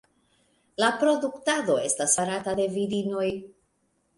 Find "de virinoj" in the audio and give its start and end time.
2.61-3.29